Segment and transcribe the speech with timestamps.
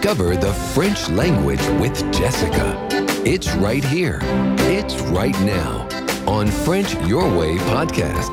[0.00, 2.74] Discover the French language with Jessica.
[3.26, 4.18] It's right here.
[4.60, 5.86] It's right now
[6.26, 8.32] on French Your Way podcast.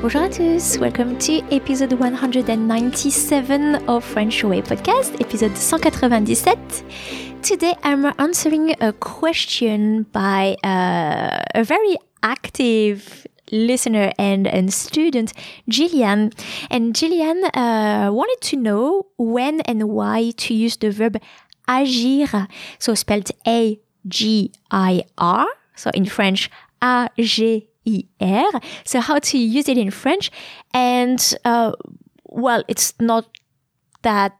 [0.00, 7.42] Bonjour à tous, welcome to episode 197 of French Your Way podcast, episode 197.
[7.42, 15.32] Today I'm answering a question by uh, a very active listener and, and student,
[15.68, 16.32] Gillian.
[16.70, 21.20] And Gillian uh, wanted to know when and why to use the verb
[21.68, 22.48] agir,
[22.78, 26.50] so spelled A G I R, so in French,
[26.82, 28.60] A G I R.
[28.84, 30.30] So, how to use it in French.
[30.72, 31.72] And, uh,
[32.24, 33.26] well, it's not
[34.02, 34.36] that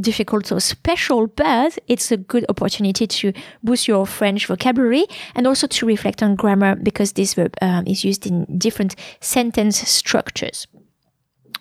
[0.00, 3.32] difficult or special, but it's a good opportunity to
[3.62, 8.04] boost your French vocabulary and also to reflect on grammar because this verb um, is
[8.04, 10.66] used in different sentence structures.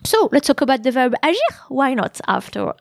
[0.03, 1.55] So let's talk about the verb agir.
[1.69, 2.73] Why not after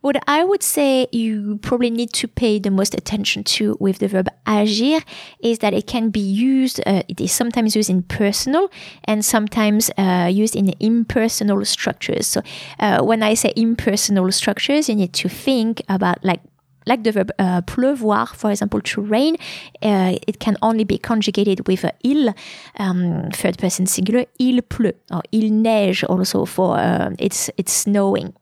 [0.00, 4.08] what I would say you probably need to pay the most attention to with the
[4.08, 5.02] verb agir
[5.40, 8.70] is that it can be used, uh, it is sometimes used in personal
[9.04, 12.26] and sometimes uh, used in impersonal structures.
[12.26, 12.42] So
[12.78, 16.40] uh, when I say impersonal structures, you need to think about like
[16.86, 19.36] like the verb uh, pleuvoir, for example, to rain,
[19.82, 22.34] uh, it can only be conjugated with uh, il,
[22.78, 28.32] um, third person singular, il pleut, or il neige also for uh, it's, it's snowing.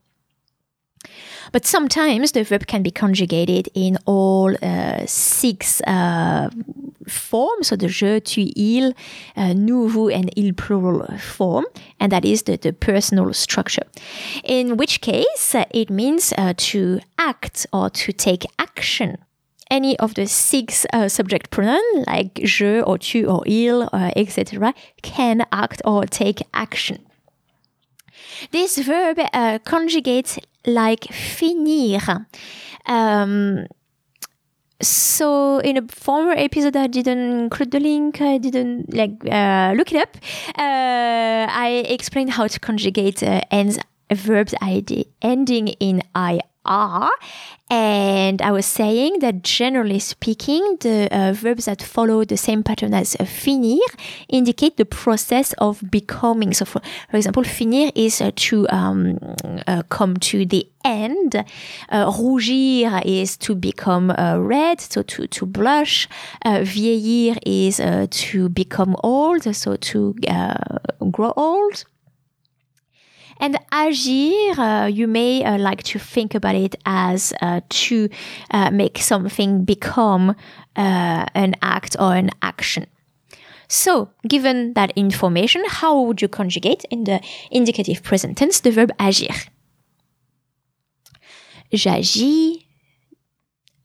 [1.51, 6.49] But sometimes the verb can be conjugated in all uh, six uh,
[7.07, 8.93] forms, so the je, tu, il,
[9.35, 11.65] uh, nous, vous, and il plural form,
[11.99, 13.83] and that is the, the personal structure.
[14.43, 19.17] In which case, uh, it means uh, to act or to take action.
[19.71, 24.73] Any of the six uh, subject pronouns like je or tu or il uh, etc
[25.03, 27.05] can act or take action
[28.51, 32.25] this verb uh, conjugates like finir.
[32.85, 33.65] Um,
[34.81, 39.91] so in a former episode i didn't include the link i didn't like uh, look
[39.91, 40.15] it up
[40.57, 43.77] uh, i explained how to conjugate uh, ends
[44.09, 46.48] verbs id ending in ir
[47.71, 52.93] and I was saying that generally speaking, the uh, verbs that follow the same pattern
[52.93, 53.79] as uh, finir
[54.27, 56.53] indicate the process of becoming.
[56.53, 59.17] So, for, for example, finir is uh, to um,
[59.67, 61.35] uh, come to the end.
[61.89, 66.07] Uh, rougir is to become uh, red, so to, to blush.
[66.45, 67.77] vieillir is
[68.09, 70.15] to become old, so to
[71.11, 71.85] grow old.
[73.39, 78.09] And agir, uh, you may uh, like to think about it as uh, to
[78.51, 80.35] uh, make something become
[80.75, 82.87] uh, an act or an action.
[83.69, 88.91] So, given that information, how would you conjugate in the indicative present tense the verb
[88.99, 89.47] agir?
[91.71, 92.65] J'agis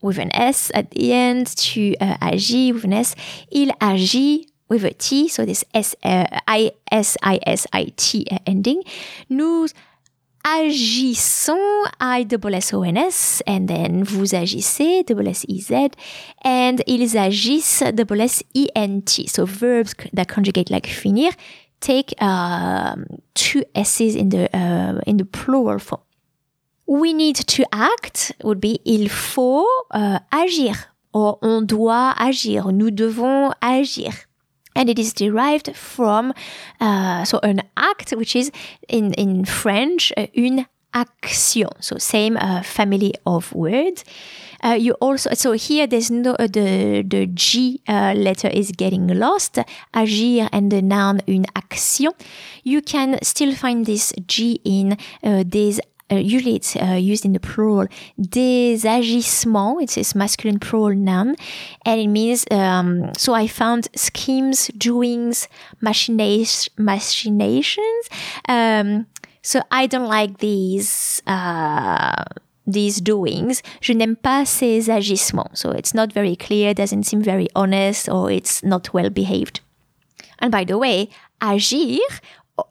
[0.03, 3.15] with an S at the end, tu uh, agis with an S,
[3.53, 8.27] il agit with a T, so this S, uh, I, S, I, S, I, T
[8.47, 8.83] ending.
[9.29, 9.69] Nous
[10.45, 15.29] agissons, I double S O N S, and then vous agissez, double
[16.45, 18.29] and ils agissent, double.
[19.27, 21.33] So verbs that conjugate like finir
[21.81, 23.05] take um,
[23.35, 26.01] two S's in the uh, in the plural form.
[26.87, 30.75] We need to act would be il faut uh, agir
[31.13, 34.13] or on doit agir, nous devons agir
[34.75, 36.33] and it is derived from
[36.81, 38.51] uh, so an act which is
[38.89, 41.69] in in French uh, une action.
[41.81, 44.05] So same uh, family of words.
[44.63, 49.09] Uh, you also so here there's no uh, the the G uh, letter is getting
[49.09, 49.59] lost.
[49.93, 52.13] Agir and the noun une action.
[52.63, 55.81] You can still find this G in des
[56.13, 57.87] uh, usually it's uh, used in the plural,
[58.21, 61.37] des agissements, it's a masculine plural noun,
[61.85, 65.49] and it means, um, so I found schemes, doings,
[65.81, 68.09] machinations.
[68.49, 69.07] Um,
[69.43, 72.25] so I don't like these, uh,
[72.67, 73.63] these doings.
[73.81, 75.61] Je n'aime pas ces agissements.
[75.61, 79.61] So it's not very clear, doesn't seem very honest, or it's not well behaved.
[80.39, 81.11] And by the way,
[81.41, 81.99] agir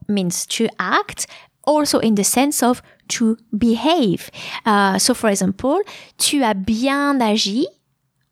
[0.08, 1.28] means to act,
[1.64, 4.30] also in the sense of to behave.
[4.66, 5.80] Uh, so, for example,
[6.18, 7.66] tu as bien agi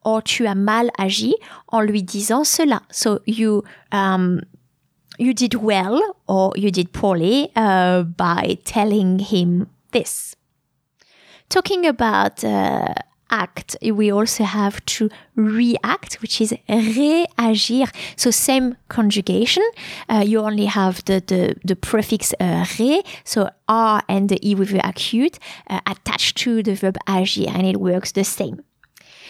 [0.04, 1.33] or tu as mal agi
[1.72, 2.81] en lui disant cela.
[2.92, 4.42] So, you, um,
[5.18, 10.36] you did well or you did poorly uh, by telling him this.
[11.50, 12.94] Talking about uh,
[13.31, 17.89] act, we also have to react, which is réagir.
[18.16, 19.63] So same conjugation.
[20.10, 24.56] Uh, you only have the, the, the prefix uh, ré, so R and the E
[24.56, 25.39] with the acute
[25.69, 28.63] uh, attached to the verb agir, and it works the same.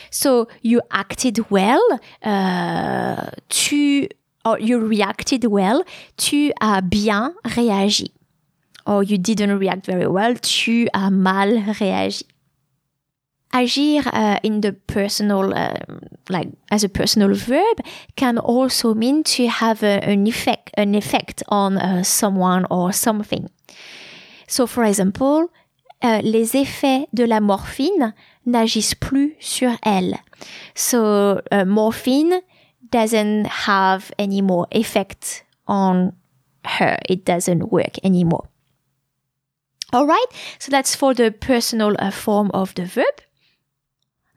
[0.09, 1.81] So you acted well,
[2.23, 4.07] uh, tu,
[4.43, 5.83] or you reacted well,
[6.17, 8.09] tu as bien réagi.
[8.87, 12.23] Or you didn't react very well, tu as mal réagi
[13.53, 15.73] agir uh, in the personal, uh,
[16.29, 17.81] like as a personal verb,
[18.15, 23.49] can also mean to have a, an effect, an effect on uh, someone or something.
[24.47, 25.49] So, for example,
[26.01, 28.13] uh, les effets de la morphine
[28.45, 30.19] n'agissent plus sur elle.
[30.73, 32.41] So, uh, morphine
[32.91, 36.13] doesn't have any more effect on
[36.65, 36.97] her.
[37.07, 38.47] It doesn't work anymore.
[39.93, 40.25] All right.
[40.59, 43.21] So that's for the personal uh, form of the verb.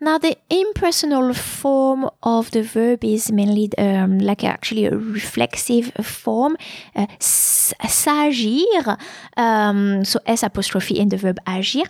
[0.00, 6.56] Now, the impersonal form of the verb is mainly um, like actually a reflexive form.
[6.96, 8.98] Uh, s'agir,
[9.36, 11.86] um, so S apostrophe in the verb agir.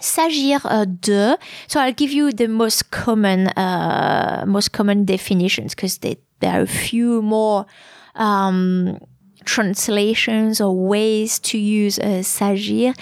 [0.00, 1.36] S'agir uh, de.
[1.66, 6.66] So I'll give you the most common, uh, most common definitions because there are a
[6.66, 7.66] few more
[8.14, 8.98] um,
[9.44, 12.94] translations or ways to use uh, s'agir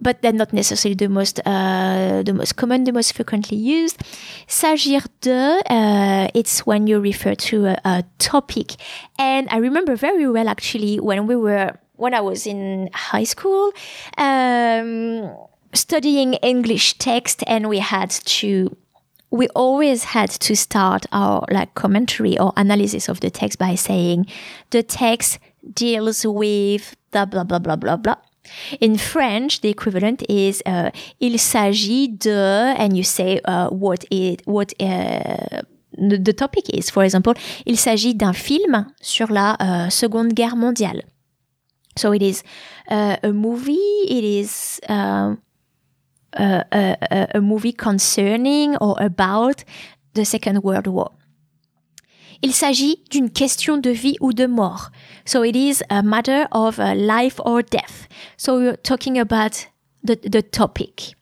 [0.00, 3.98] but they're not necessarily the most uh, the most common, the most frequently used.
[4.48, 8.76] S'agir de, uh, it's when you refer to a, a, topic,
[9.18, 13.72] and I remember very well actually when we were when I was in high school.
[14.18, 15.30] Um,
[15.74, 18.74] studying English text and we had to
[19.30, 24.26] we always had to start our like commentary or analysis of the text by saying
[24.70, 25.38] the text
[25.74, 28.16] deals with blah blah blah blah blah blah
[28.80, 30.90] in French, the equivalent is uh,
[31.20, 35.62] il s'agit de, and you say uh, what it what uh,
[35.96, 36.90] the topic is.
[36.90, 37.34] For example,
[37.64, 41.02] il s'agit d'un film sur la uh, Seconde Guerre mondiale.
[41.96, 42.42] So it is
[42.90, 44.06] uh, a movie.
[44.08, 44.80] It is.
[44.88, 45.38] Um,
[46.38, 49.64] a, a, a movie concerning or about
[50.14, 51.10] the Second World War.
[52.42, 54.90] Il s'agit d'une question de vie ou de mort.
[55.24, 58.08] So it is a matter of uh, life or death.
[58.36, 59.68] So we're talking about
[60.04, 61.14] the, the topic.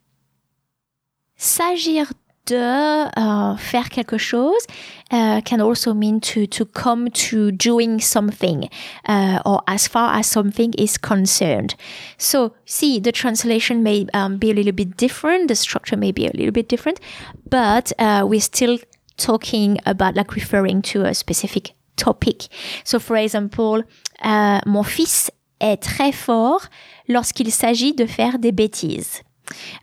[1.37, 2.13] S'agir
[2.47, 4.67] de uh, faire quelque chose
[5.11, 8.69] uh, can also mean to, to come to doing something
[9.09, 11.75] uh, or as far as something is concerned.
[12.19, 16.27] So, see, the translation may um, be a little bit different, the structure may be
[16.27, 17.01] a little bit different,
[17.49, 18.79] but uh, we still
[19.17, 22.49] talking about like referring to a specific topic.
[22.85, 23.83] So, for example,
[24.23, 25.31] uh, mon fils
[25.61, 26.69] est très fort
[27.09, 29.23] lorsqu'il s'agit de faire des bêtises.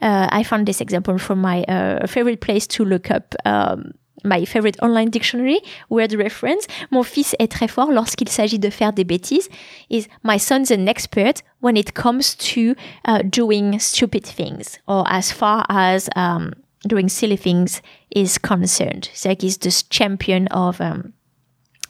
[0.02, 3.94] Uh, I found this example from my uh, favorite place to look up um,
[4.24, 6.68] my favorite online dictionary word reference.
[6.92, 9.50] Mon fils est très fort lorsqu'il s'agit de faire des bêtises.
[9.90, 12.76] Is my son's an expert when it comes to
[13.06, 16.54] uh, doing stupid things or as far as um,
[16.88, 19.10] doing silly things is concerned.
[19.16, 21.14] Zach is this champion of um,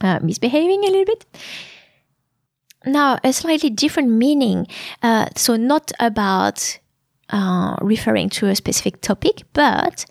[0.02, 1.26] uh, misbehaving a little bit.
[2.86, 4.68] Now, a slightly different meaning.
[5.04, 6.80] Uh, so, not about
[7.30, 10.06] uh, referring to a specific topic, but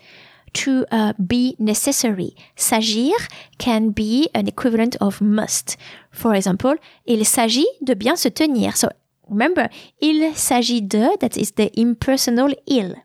[0.53, 2.35] to uh, be necessary.
[2.55, 3.15] S'agir
[3.57, 5.77] can be an equivalent of must.
[6.11, 6.75] For example,
[7.05, 8.75] il s'agit de bien se tenir.
[8.75, 8.89] So,
[9.29, 9.69] remember,
[10.01, 12.95] il s'agit de, that is the impersonal il.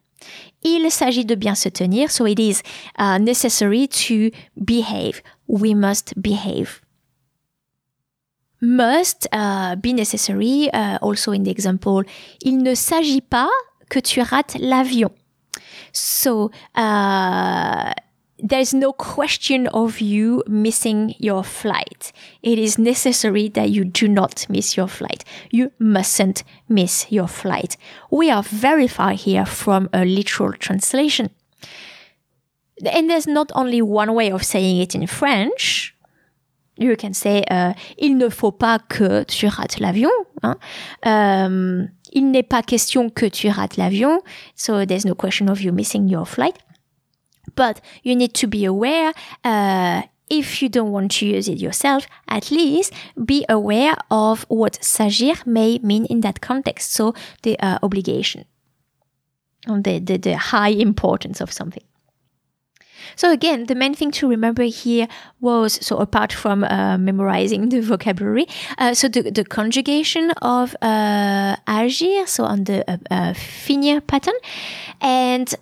[0.62, 2.62] Il s'agit de bien se tenir, so it is
[2.98, 5.22] uh, necessary to behave.
[5.48, 6.80] We must behave.
[8.60, 12.02] Must uh, be necessary, uh, also in the example,
[12.42, 13.50] il ne s'agit pas
[13.90, 15.10] que tu rates l'avion.
[15.92, 17.92] So, uh,
[18.38, 22.12] there's no question of you missing your flight.
[22.42, 25.24] It is necessary that you do not miss your flight.
[25.50, 27.76] You mustn't miss your flight.
[28.10, 31.30] We are very far here from a literal translation.
[32.84, 35.94] And there's not only one way of saying it in French.
[36.78, 40.10] You can say, uh, il ne faut pas que tu rates l'avion.
[40.42, 40.58] Hein?
[41.02, 44.20] Um, il n'est pas question que tu rates l'avion.
[44.54, 46.58] So there's no question of you missing your flight.
[47.54, 49.12] But you need to be aware,
[49.44, 52.92] uh, if you don't want to use it yourself, at least
[53.24, 56.92] be aware of what s'agir may mean in that context.
[56.92, 58.44] So the uh, obligation,
[59.66, 61.82] the, the, the high importance of something.
[63.14, 65.06] So again, the main thing to remember here
[65.40, 68.46] was so apart from uh, memorizing the vocabulary,
[68.78, 74.34] uh, so the, the conjugation of uh, agir, so on the uh, uh, finir pattern,
[75.00, 75.54] and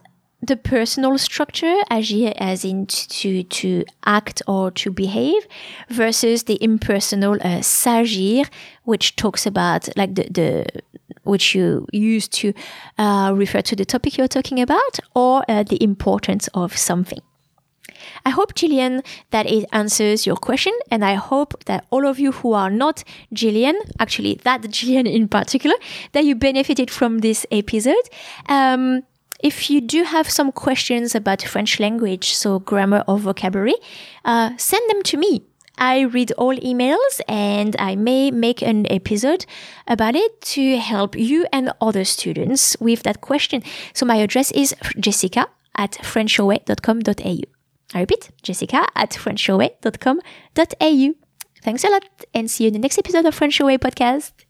[0.47, 5.47] the personal structure, agir as in to, to act or to behave,
[5.89, 8.49] versus the impersonal uh, s'agir,
[8.85, 10.67] which talks about like the, the
[11.25, 12.53] which you use to
[12.99, 17.21] uh, refer to the topic you're talking about or uh, the importance of something.
[18.27, 20.73] I hope, Gillian, that it answers your question.
[20.91, 25.29] And I hope that all of you who are not Gillian, actually that Gillian in
[25.29, 25.77] particular,
[26.13, 28.09] that you benefited from this episode.
[28.49, 29.03] Um,
[29.45, 33.75] if you do have some questions about French language, so grammar or vocabulary,
[34.25, 35.43] uh, send them to me.
[35.77, 39.45] I read all emails and I may make an episode
[39.87, 43.63] about it to help you and other students with that question.
[43.93, 47.41] So my address is jessica at frenchyourway.com.au.
[47.93, 51.13] I repeat, jessica at frenchyourway.com.au.
[51.63, 54.44] Thanks a lot and see you in the next episode of French Your Way podcast.